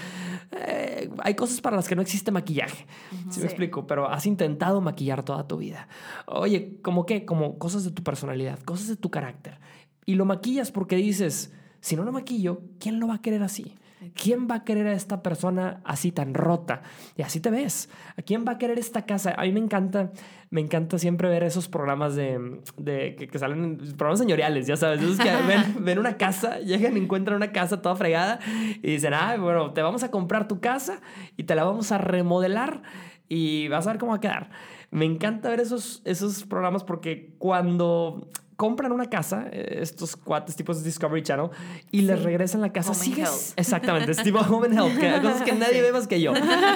[0.53, 2.87] eh, hay cosas para las que no existe maquillaje.
[3.29, 3.87] ¿Sí, me explico?
[3.87, 5.87] Pero has intentado maquillar toda tu vida.
[6.25, 7.27] Oye, ¿cómo qué?
[7.27, 9.61] Como cosas de tu personalidad, cosas de tu carácter.
[10.07, 13.75] Y lo maquillas porque dices, si no lo maquillo, ¿quién lo va a querer así?
[14.15, 16.83] ¿Quién va a querer a esta persona así tan rota?
[17.17, 17.89] Y así te ves.
[18.17, 19.35] ¿A quién va a querer esta casa?
[19.39, 20.13] A mí me encanta,
[20.51, 25.19] me encanta siempre ver esos programas de, de que, salen, programas señoriales, ya sabes, esos
[25.19, 28.39] que ven, ven, una casa, llegan y encuentran una casa toda fregada
[28.83, 31.01] y dicen, ah, bueno, te vamos a comprar tu casa
[31.39, 32.83] y te la vamos a remodelar
[33.29, 34.51] y vas a ver cómo va a quedar.
[34.91, 40.79] Me encanta ver esos, esos programas porque cuando compran una casa, eh, estos cuates tipos
[40.79, 41.51] de Discovery Channel,
[41.90, 42.92] y les regresan la casa.
[42.92, 43.25] Home
[43.57, 46.33] Exactamente, es tipo Home and Health, que, cosas que nadie ve más que yo.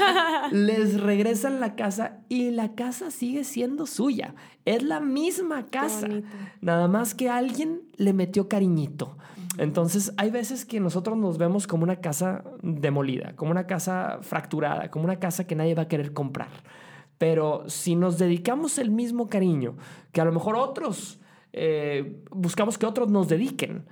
[0.53, 4.35] les regresan la casa y la casa sigue siendo suya.
[4.65, 6.07] Es la misma casa.
[6.61, 9.17] Nada más que alguien le metió cariñito.
[9.59, 14.91] Entonces, hay veces que nosotros nos vemos como una casa demolida, como una casa fracturada,
[14.91, 16.49] como una casa que nadie va a querer comprar.
[17.19, 19.77] Pero si nos dedicamos el mismo cariño
[20.13, 21.21] que a lo mejor otros
[21.53, 23.87] eh, buscamos que otros nos dediquen.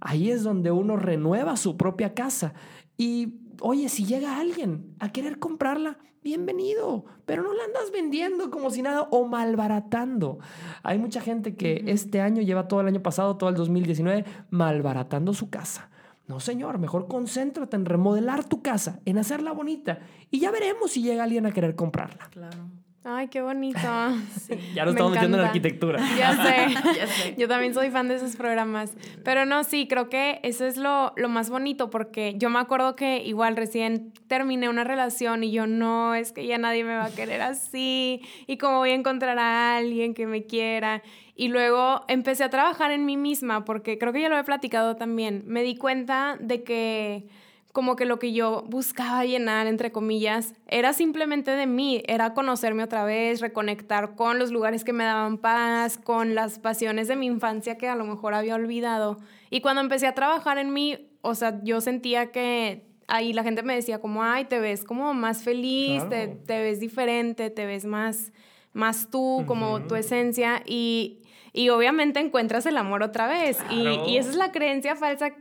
[0.00, 2.54] Ahí es donde uno renueva su propia casa.
[2.96, 8.70] Y oye, si llega alguien a querer comprarla, bienvenido, pero no la andas vendiendo como
[8.70, 10.38] si nada o malbaratando.
[10.82, 15.34] Hay mucha gente que este año lleva todo el año pasado, todo el 2019, malbaratando
[15.34, 15.90] su casa.
[16.28, 21.02] No, señor, mejor concéntrate en remodelar tu casa, en hacerla bonita y ya veremos si
[21.02, 22.28] llega alguien a querer comprarla.
[22.30, 22.70] Claro.
[23.04, 23.80] Ay, qué bonito.
[24.74, 26.00] ya lo estamos metiendo en arquitectura.
[26.16, 26.74] Ya sé.
[26.96, 27.34] ya sé.
[27.36, 28.94] Yo también soy fan de esos programas.
[29.24, 32.94] Pero no, sí, creo que eso es lo, lo más bonito porque yo me acuerdo
[32.94, 37.06] que igual recién terminé una relación y yo no, es que ya nadie me va
[37.06, 41.02] a querer así y cómo voy a encontrar a alguien que me quiera.
[41.34, 44.94] Y luego empecé a trabajar en mí misma porque creo que ya lo he platicado
[44.96, 45.42] también.
[45.46, 47.26] Me di cuenta de que
[47.72, 52.84] como que lo que yo buscaba llenar, entre comillas, era simplemente de mí, era conocerme
[52.84, 57.26] otra vez, reconectar con los lugares que me daban paz, con las pasiones de mi
[57.26, 59.16] infancia que a lo mejor había olvidado.
[59.48, 63.62] Y cuando empecé a trabajar en mí, o sea, yo sentía que ahí la gente
[63.62, 67.86] me decía como, ay, te ves como más feliz, te, te, ves diferente, te ves
[67.86, 68.32] más,
[68.72, 70.62] más tú, como tu esencia.
[70.66, 71.20] Y,
[71.52, 73.58] y obviamente encuentras el amor otra vez.
[73.70, 75.32] Y, y, esa es la creencia falsa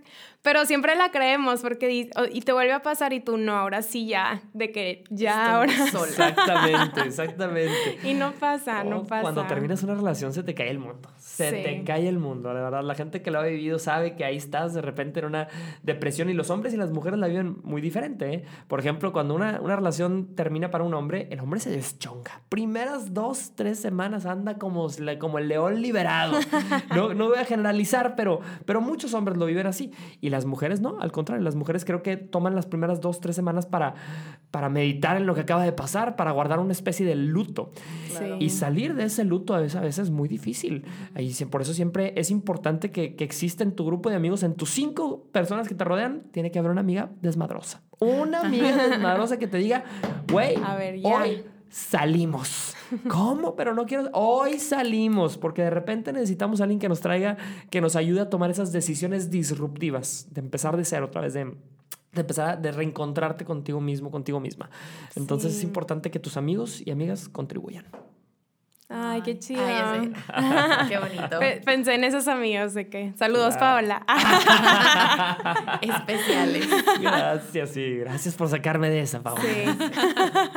[0.41, 4.07] pero siempre la creemos porque y te vuelve a pasar y tú no, ahora sí
[4.07, 5.71] ya, de que ya ahora.
[5.71, 7.99] Exactamente, exactamente.
[8.03, 9.21] y no pasa, no pasa.
[9.21, 11.09] Cuando terminas una relación se te cae el mundo.
[11.17, 12.83] Se te cae el mundo, la verdad.
[12.83, 15.47] La gente que lo ha vivido sabe que ahí estás de repente en una
[15.83, 18.33] depresión y los hombres y las mujeres la viven muy diferente.
[18.33, 18.43] ¿eh?
[18.67, 22.41] Por ejemplo, cuando una, una relación termina para un hombre, el hombre se deschonga.
[22.49, 23.20] Primeras dos,
[23.55, 24.87] tres semanas anda como,
[25.19, 26.39] como el león liberado.
[26.95, 29.91] No, no voy a generalizar, pero, pero muchos hombres lo viven así.
[30.19, 33.35] Y las mujeres no, al contrario, las mujeres creo que toman las primeras dos, tres
[33.35, 33.95] semanas para,
[34.51, 37.71] para meditar en lo que acaba de pasar, para guardar una especie de luto.
[38.39, 40.85] Y salir de ese luto a veces, a veces es muy difícil.
[41.17, 44.55] Y por eso siempre es importante que, que exista en tu grupo de amigos, en
[44.55, 47.81] tus cinco personas que te rodean, tiene que haber una amiga desmadrosa.
[47.99, 49.83] Una amiga desmadrosa que te diga,
[50.31, 50.55] güey,
[51.03, 52.75] hoy salimos.
[53.09, 53.55] ¿Cómo?
[53.55, 54.09] Pero no quiero.
[54.13, 57.37] Hoy salimos, porque de repente necesitamos a alguien que nos traiga,
[57.71, 61.45] que nos ayude a tomar esas decisiones disruptivas, de empezar de cero otra vez, de,
[61.45, 64.69] de empezar a de reencontrarte contigo mismo, contigo misma.
[65.15, 67.85] Entonces es importante que tus amigos y amigas contribuyan.
[68.93, 69.61] Ay, qué chido.
[70.89, 71.39] qué bonito.
[71.65, 73.13] Pensé en esos amigos de que.
[73.15, 74.05] Saludos, Paola.
[75.81, 76.67] Especiales.
[77.01, 77.97] Gracias, sí.
[77.97, 79.41] Gracias por sacarme de esa, Paola.
[79.41, 79.65] Sí.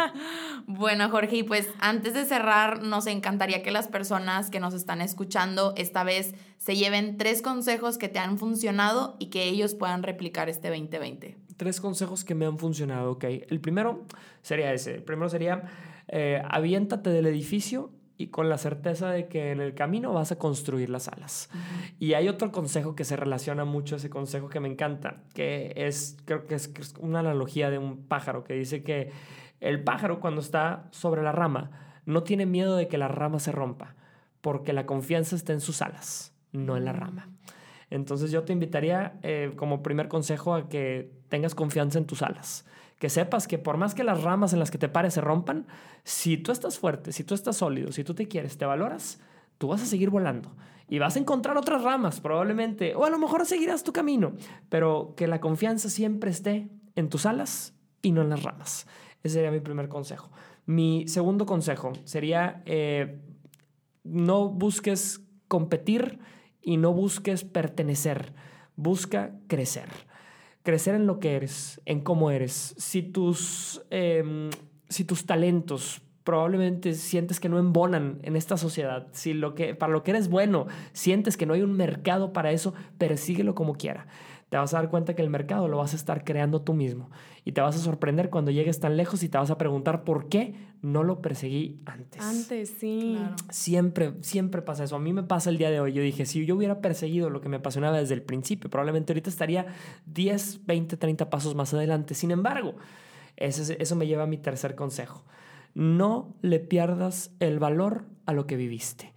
[0.67, 5.01] bueno, Jorge, y pues antes de cerrar, nos encantaría que las personas que nos están
[5.01, 10.03] escuchando esta vez se lleven tres consejos que te han funcionado y que ellos puedan
[10.03, 11.37] replicar este 2020.
[11.57, 13.25] Tres consejos que me han funcionado, ok.
[13.49, 14.07] El primero
[14.43, 14.97] sería ese.
[14.97, 15.63] El primero sería.
[16.09, 20.39] Eh, aviéntate del edificio y con la certeza de que en el camino vas a
[20.39, 21.51] construir las alas.
[21.99, 25.73] Y hay otro consejo que se relaciona mucho a ese consejo que me encanta, que
[25.77, 29.11] es, creo que es, una analogía de un pájaro que dice que
[29.61, 31.71] el pájaro cuando está sobre la rama
[32.07, 33.97] no tiene miedo de que la rama se rompa,
[34.41, 37.31] porque la confianza está en sus alas, no en la rama.
[37.91, 42.65] Entonces yo te invitaría eh, como primer consejo a que tengas confianza en tus alas
[43.05, 45.67] que sepas que por más que las ramas en las que te pares se rompan,
[46.05, 49.21] si tú estás fuerte, si tú estás sólido, si tú te quieres, te valoras,
[49.59, 50.57] tú vas a seguir volando
[50.89, 54.33] y vas a encontrar otras ramas probablemente, o a lo mejor seguirás tu camino,
[54.71, 58.87] pero que la confianza siempre esté en tus alas y no en las ramas.
[59.23, 60.31] Ese sería mi primer consejo.
[60.65, 63.21] Mi segundo consejo sería eh,
[64.03, 66.21] no busques competir
[66.63, 68.33] y no busques pertenecer,
[68.77, 69.91] busca crecer
[70.65, 72.75] crecer en lo que eres, en cómo eres.
[72.77, 74.51] Si tus, em,
[74.89, 79.93] si tus talentos probablemente sientes que no embonan en esta sociedad, si lo que, para
[79.93, 84.07] lo que eres bueno sientes que no hay un mercado para eso, persíguelo como quiera
[84.55, 87.11] te vas a dar cuenta que el mercado lo vas a estar creando tú mismo.
[87.45, 90.29] Y te vas a sorprender cuando llegues tan lejos y te vas a preguntar por
[90.29, 92.23] qué no lo perseguí antes.
[92.23, 93.19] Antes, sí.
[93.51, 94.95] Siempre, siempre pasa eso.
[94.95, 95.93] A mí me pasa el día de hoy.
[95.93, 99.29] Yo dije, si yo hubiera perseguido lo que me apasionaba desde el principio, probablemente ahorita
[99.29, 99.67] estaría
[100.07, 102.15] 10, 20, 30 pasos más adelante.
[102.15, 102.77] Sin embargo,
[103.37, 105.25] eso, eso me lleva a mi tercer consejo.
[105.75, 109.15] No le pierdas el valor a lo que viviste.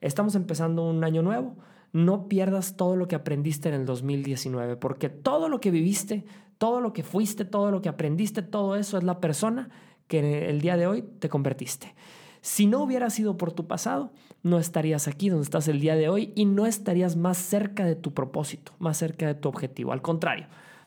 [0.00, 1.54] Estamos empezando un año nuevo
[1.92, 6.24] no pierdas todo lo que aprendiste en el 2019, porque todo lo que viviste,
[6.58, 9.70] todo lo que fuiste, todo lo que aprendiste, todo eso es la persona
[10.06, 11.94] que el día de hoy te convertiste.
[12.42, 16.08] Si no hubiera sido por tu pasado, no estarías aquí donde estás el día de
[16.08, 19.92] hoy y no estarías más cerca de tu propósito, más cerca de tu objetivo.
[19.92, 20.46] Al contrario,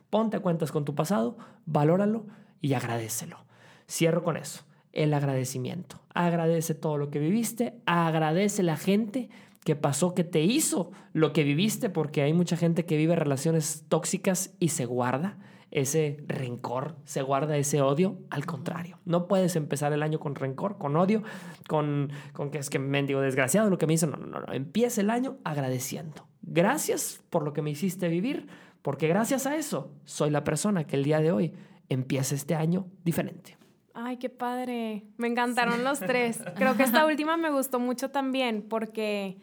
[0.10, 2.26] ponte cuentas con tu pasado, valóralo
[2.62, 3.38] y agradecelo.
[3.88, 4.64] Cierro con eso,
[4.94, 6.00] el agradecimiento.
[6.14, 9.30] Agradece todo lo que viviste, agradece la gente
[9.64, 13.86] que pasó que te hizo lo que viviste, porque hay mucha gente que vive relaciones
[13.88, 15.38] tóxicas y se guarda
[15.72, 18.20] ese rencor, se guarda ese odio.
[18.30, 21.24] Al contrario, no puedes empezar el año con rencor, con odio,
[21.68, 24.06] con, con que es que me digo desgraciado lo que me hizo.
[24.06, 24.54] No, no, no.
[24.54, 26.28] Empieza el año agradeciendo.
[26.44, 28.48] Gracias por lo que me hiciste vivir,
[28.84, 31.54] porque gracias a eso soy la persona que el día de hoy
[31.90, 33.58] empieza este año diferente.
[33.96, 35.06] Ay, qué padre.
[35.18, 36.40] Me encantaron los tres.
[36.56, 39.38] Creo que esta última me gustó mucho también porque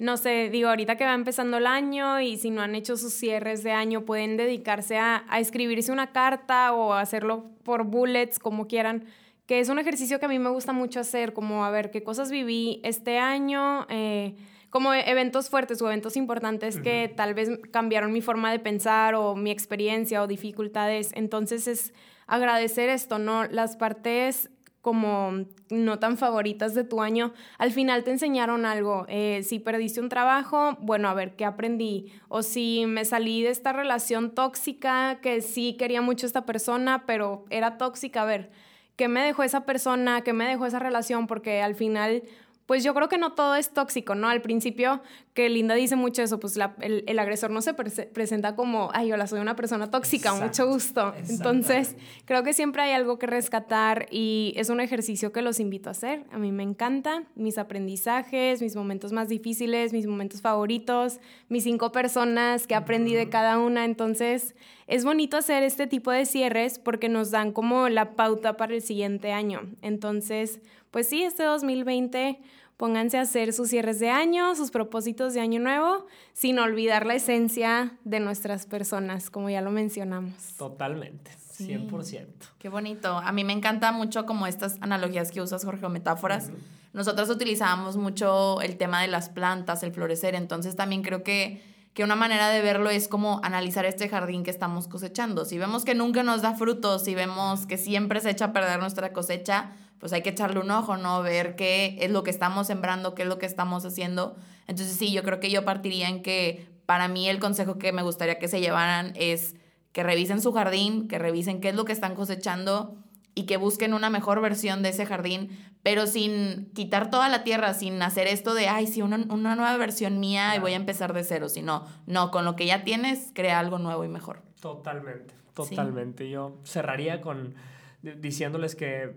[0.00, 3.12] no sé, digo, ahorita que va empezando el año y si no han hecho sus
[3.12, 9.04] cierres de año, pueden dedicarse a, escribirse una carta o hacerlo por bullets, como quieran,
[9.44, 12.02] que es un ejercicio que a mí me gusta mucho hacer, como a ver qué
[12.02, 14.36] cosas viví este año, eh,
[14.70, 19.36] como eventos fuertes o eventos importantes que tal vez cambiaron mi forma de pensar o
[19.36, 21.10] mi experiencia o dificultades.
[21.14, 21.92] Entonces es
[22.26, 23.44] agradecer esto, ¿no?
[23.44, 24.48] Las partes
[24.80, 29.04] como no tan favoritas de tu año, al final te enseñaron algo.
[29.08, 32.12] Eh, si perdiste un trabajo, bueno, a ver qué aprendí.
[32.28, 37.44] O si me salí de esta relación tóxica, que sí quería mucho esta persona, pero
[37.50, 38.50] era tóxica, a ver,
[38.96, 40.22] ¿qué me dejó esa persona?
[40.22, 41.26] ¿Qué me dejó esa relación?
[41.26, 42.22] Porque al final
[42.70, 44.28] pues yo creo que no todo es tóxico, ¿no?
[44.28, 45.02] Al principio,
[45.34, 49.40] que Linda dice mucho eso, pues el, agresor no se presenta como, ay, hola, soy
[49.40, 51.12] una persona tóxica, mucho gusto.
[51.28, 55.88] Entonces, creo que siempre hay algo que rescatar y es un ejercicio que los invito
[55.88, 56.22] a hacer.
[56.30, 61.90] A mí me encanta, mis aprendizajes, mis momentos más difíciles, mis momentos favoritos, mis cinco
[61.90, 63.84] personas que aprendí de cada una.
[63.84, 64.54] Entonces,
[64.86, 68.80] es bonito hacer este tipo de cierres porque nos dan como la pauta para el
[68.80, 69.62] siguiente año.
[69.82, 72.40] Entonces, pues sí, este 2020
[72.80, 77.14] pónganse a hacer sus cierres de año, sus propósitos de año nuevo, sin olvidar la
[77.14, 80.32] esencia de nuestras personas, como ya lo mencionamos.
[80.56, 81.30] Totalmente.
[81.58, 82.26] 100%.
[82.58, 83.18] Qué bonito.
[83.18, 86.52] A mí me encanta mucho como estas analogías que usas, Jorge, o metáforas.
[86.94, 91.62] Nosotros utilizábamos mucho el tema de las plantas, el florecer, entonces también creo que,
[91.92, 95.44] que una manera de verlo es como analizar este jardín que estamos cosechando.
[95.44, 98.80] Si vemos que nunca nos da frutos, si vemos que siempre se echa a perder
[98.80, 101.22] nuestra cosecha, pues hay que echarle un ojo, ¿no?
[101.22, 104.34] Ver qué es lo que estamos sembrando, qué es lo que estamos haciendo.
[104.66, 108.02] Entonces sí, yo creo que yo partiría en que para mí el consejo que me
[108.02, 109.54] gustaría que se llevaran es
[109.92, 112.96] que revisen su jardín, que revisen qué es lo que están cosechando
[113.34, 115.50] y que busquen una mejor versión de ese jardín,
[115.82, 119.76] pero sin quitar toda la tierra, sin hacer esto de, ay, sí, una, una nueva
[119.76, 123.30] versión mía y voy a empezar de cero, sino, no, con lo que ya tienes,
[123.34, 124.42] crea algo nuevo y mejor.
[124.60, 126.28] Totalmente, totalmente.
[126.28, 127.54] Yo cerraría con
[128.02, 129.14] diciéndoles que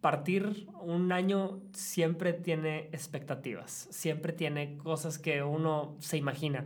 [0.00, 6.64] partir un año siempre tiene expectativas, siempre tiene cosas que uno se imagina.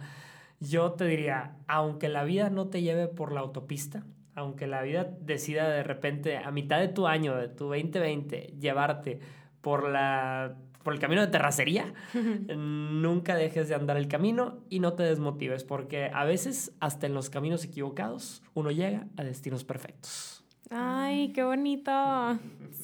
[0.60, 4.04] Yo te diría, aunque la vida no te lleve por la autopista,
[4.34, 9.20] aunque la vida decida de repente a mitad de tu año, de tu 2020, llevarte
[9.60, 11.94] por la por el camino de terracería,
[12.54, 17.14] nunca dejes de andar el camino y no te desmotives, porque a veces hasta en
[17.14, 20.43] los caminos equivocados uno llega a destinos perfectos.
[20.70, 21.90] Ay, qué bonito.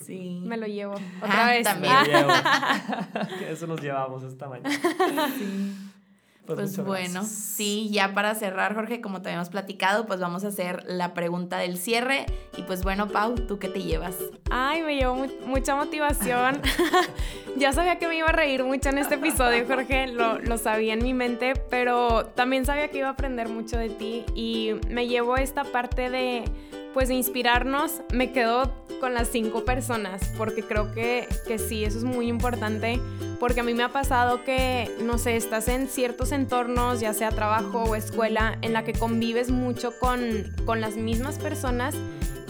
[0.04, 0.40] Sí.
[0.44, 0.94] Me lo llevo.
[1.22, 1.64] Ah, Otra vez.
[1.64, 1.94] también.
[3.48, 4.70] Eso nos llevamos esta mañana.
[5.36, 5.74] Sí.
[6.46, 10.48] Pues, Pues, bueno, sí, ya para cerrar, Jorge, como te habíamos platicado, pues vamos a
[10.48, 12.26] hacer la pregunta del cierre.
[12.56, 14.16] Y pues bueno, Pau, ¿tú qué te llevas?
[14.50, 16.60] Ay, me llevó mu- mucha motivación.
[17.56, 20.94] ya sabía que me iba a reír mucho en este episodio, Jorge, lo, lo sabía
[20.94, 25.06] en mi mente, pero también sabía que iba a aprender mucho de ti y me
[25.06, 26.44] llevó esta parte de,
[26.94, 28.02] pues, de inspirarnos.
[28.12, 33.00] Me quedo con las cinco personas, porque creo que, que sí, eso es muy importante,
[33.38, 37.30] porque a mí me ha pasado que, no sé, estás en ciertos entornos, ya sea
[37.30, 41.94] trabajo o escuela, en la que convives mucho con, con las mismas personas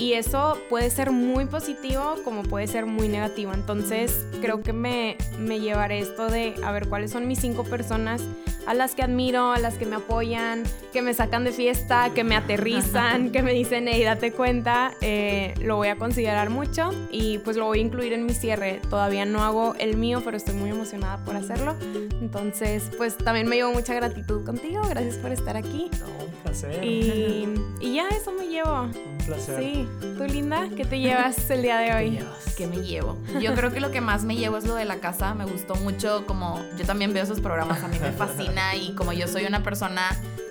[0.00, 3.52] y eso puede ser muy positivo como puede ser muy negativo.
[3.52, 8.22] Entonces creo que me, me llevaré esto de a ver cuáles son mis cinco personas
[8.66, 12.24] a las que admiro, a las que me apoyan, que me sacan de fiesta, que
[12.24, 14.92] me aterrizan, que me dicen, hey, date cuenta.
[15.00, 18.80] Eh, lo voy a considerar mucho y pues lo voy a incluir en mi cierre.
[18.88, 21.74] Todavía no hago el mío, pero estoy muy emocionada por hacerlo.
[22.20, 24.82] Entonces, pues también me llevo mucha gratitud contigo.
[24.88, 25.90] Gracias por estar aquí.
[26.00, 26.84] No, un placer.
[26.84, 27.48] Y,
[27.80, 28.82] y ya eso me llevo.
[28.82, 29.60] Un placer.
[29.60, 32.18] Sí, tú linda, ¿qué te llevas el día de ¿Qué hoy?
[32.56, 33.16] ¿Qué me llevo?
[33.40, 35.34] Yo creo que lo que más me llevo es lo de la casa.
[35.34, 39.12] Me gustó mucho, como yo también veo esos programas, a mí me fascina y como
[39.12, 40.10] yo soy una persona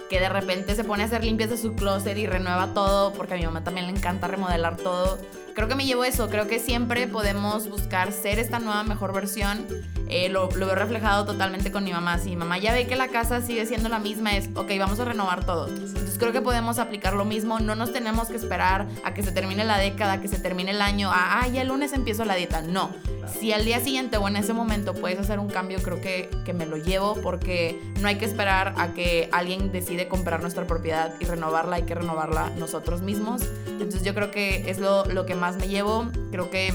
[0.09, 3.35] que de repente se pone a hacer limpias de su closet y renueva todo, porque
[3.35, 5.19] a mi mamá también le encanta remodelar todo.
[5.59, 9.67] Creo que me llevo eso, creo que siempre podemos buscar ser esta nueva mejor versión.
[10.07, 12.17] Eh, lo, lo veo reflejado totalmente con mi mamá.
[12.17, 15.01] Si mi mamá ya ve que la casa sigue siendo la misma, es, ok, vamos
[15.01, 15.67] a renovar todo.
[15.67, 17.59] Entonces creo que podemos aplicar lo mismo.
[17.59, 20.71] No nos tenemos que esperar a que se termine la década, a que se termine
[20.71, 22.61] el año, a, ah, ya el lunes empiezo la dieta.
[22.61, 22.91] No.
[23.39, 26.53] Si al día siguiente o en ese momento puedes hacer un cambio, creo que, que
[26.53, 31.13] me lo llevo porque no hay que esperar a que alguien decide comprar nuestra propiedad
[31.19, 33.41] y renovarla, hay que renovarla nosotros mismos.
[33.67, 36.07] Entonces yo creo que es lo, lo que más me llevo.
[36.31, 36.73] Creo que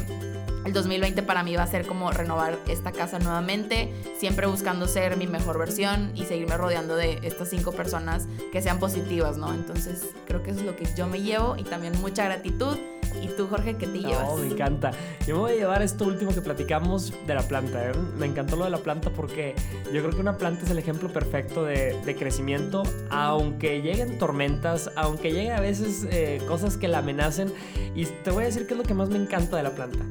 [0.64, 5.16] el 2020 para mí va a ser como renovar esta casa nuevamente, siempre buscando ser
[5.16, 9.52] mi mejor versión y seguirme rodeando de estas cinco personas que sean positivas, ¿no?
[9.52, 12.76] Entonces creo que es lo que yo me llevo y también mucha gratitud.
[13.22, 14.28] ¿Y tú, Jorge, qué te llevas?
[14.28, 14.90] No, me encanta.
[15.26, 17.90] Yo me voy a llevar esto último que platicamos de la planta.
[17.90, 17.92] ¿eh?
[18.16, 19.54] Me encantó lo de la planta porque
[19.92, 24.90] yo creo que una planta es el ejemplo perfecto de, de crecimiento, aunque lleguen tormentas,
[24.96, 27.52] aunque lleguen a veces eh, cosas que la amenacen.
[27.94, 30.04] Y te voy a decir qué es lo que más me encanta de la planta.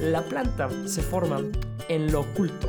[0.00, 1.40] La planta se forma
[1.88, 2.68] en lo oculto,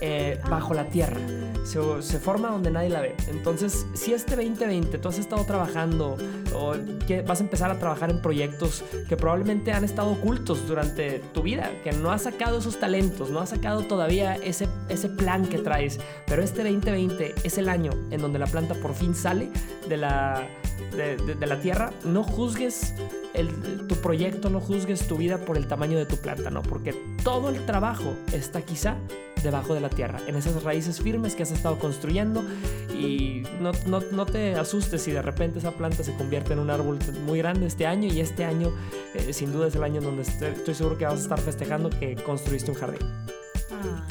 [0.00, 1.18] eh, bajo la tierra.
[1.64, 3.14] Se, forma donde nadie la ve.
[3.28, 6.16] Entonces, si este 2020 tú has estado trabajando
[6.54, 6.74] o
[7.06, 11.42] que vas a empezar a trabajar en proyectos que probablemente han estado ocultos durante tu
[11.42, 15.58] vida, que no has sacado esos talentos, no has sacado todavía ese, ese plan que
[15.58, 19.50] traes, pero este 2020 es el año en donde la planta por fin sale
[19.88, 20.46] de la,
[20.96, 22.94] de la tierra, no juzgues
[23.34, 26.62] el- tu proyecto, no juzgues tu vida por el tamaño de tu planta, ¿no?
[26.62, 28.96] Porque todo el trabajo está quizá
[29.42, 32.44] debajo de la tierra, en esas raíces firmes que has estado construyendo
[32.94, 36.68] y no, no- no te asustes si de repente esa planta se convierte en un
[36.70, 38.70] árbol muy grande este año y este año
[39.14, 41.88] eh, sin duda es el año donde estoy, estoy seguro que vas a estar festejando
[41.88, 43.00] que construiste un jardín.
[43.70, 44.09] Ay,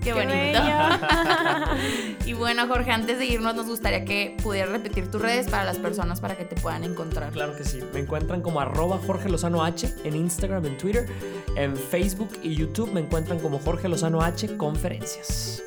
[0.00, 0.58] qué, Qué bonito.
[2.26, 5.78] y bueno, Jorge, antes de irnos, nos gustaría que pudieras repetir tus redes para las
[5.78, 7.32] personas para que te puedan encontrar.
[7.32, 7.80] Claro que sí.
[7.92, 11.06] Me encuentran como arroba Jorge Lozano H en Instagram, en Twitter,
[11.56, 15.62] en Facebook y YouTube me encuentran como Jorge Lozano H Conferencias.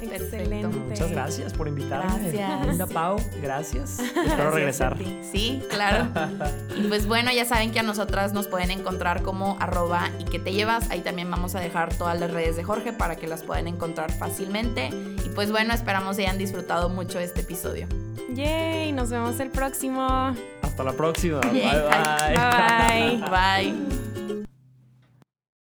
[0.00, 0.66] Excelente.
[0.68, 2.30] Muchas gracias por invitarme.
[2.30, 2.66] Gracias.
[2.66, 3.98] Linda Pau, gracias.
[4.00, 4.96] Espero Gracias regresar.
[5.22, 6.08] Sí, claro.
[6.76, 10.38] y pues bueno, ya saben que a nosotras nos pueden encontrar como arroba y que
[10.38, 10.90] te llevas.
[10.90, 14.12] Ahí también vamos a dejar todas las redes de Jorge para que las puedan encontrar
[14.12, 14.88] fácilmente.
[14.88, 17.86] Y pues bueno, esperamos hayan disfrutado mucho este episodio.
[18.34, 20.34] Yay, nos vemos el próximo.
[20.62, 21.40] Hasta la próxima.
[21.52, 21.62] Yay.
[21.62, 22.34] bye.
[22.36, 23.72] Bye bye.
[23.72, 24.09] Bye.